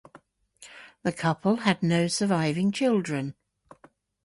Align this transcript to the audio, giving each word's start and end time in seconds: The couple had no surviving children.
The 1.03 1.11
couple 1.11 1.57
had 1.57 1.83
no 1.83 2.07
surviving 2.07 2.71
children. 2.71 3.35